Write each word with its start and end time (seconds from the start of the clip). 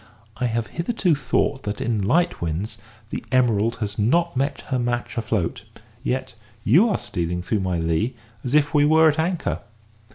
I 0.37 0.47
have 0.47 0.65
hitherto 0.81 1.13
thought 1.13 1.61
that, 1.61 1.79
in 1.79 2.01
light 2.01 2.41
winds, 2.41 2.79
the 3.11 3.23
Emerald 3.31 3.75
has 3.75 3.99
not 3.99 4.33
her 4.69 4.79
match 4.79 5.15
afloat; 5.15 5.63
yet 6.03 6.33
you 6.63 6.89
are 6.89 6.97
stealing 6.97 7.43
through 7.43 7.59
my 7.59 7.77
lee 7.77 8.15
as 8.43 8.55
if 8.55 8.73
we 8.73 8.83
were 8.83 9.09
at 9.09 9.19
anchor. 9.19 9.59